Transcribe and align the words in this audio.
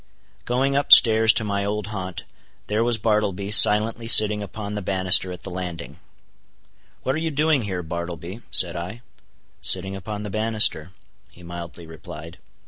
Going 0.45 0.75
up 0.75 0.91
stairs 0.91 1.31
to 1.33 1.43
my 1.43 1.63
old 1.63 1.85
haunt, 1.93 2.23
there 2.65 2.83
was 2.83 2.97
Bartleby 2.97 3.51
silently 3.51 4.07
sitting 4.07 4.41
upon 4.41 4.73
the 4.73 4.81
banister 4.81 5.31
at 5.31 5.43
the 5.43 5.51
landing. 5.51 5.99
"What 7.03 7.13
are 7.13 7.19
you 7.19 7.29
doing 7.29 7.61
here, 7.61 7.83
Bartleby?" 7.83 8.41
said 8.49 8.75
I. 8.75 9.01
"Sitting 9.61 9.95
upon 9.95 10.23
the 10.23 10.31
banister," 10.31 10.91
he 11.29 11.43
mildly 11.43 11.85
replied. 11.85 12.39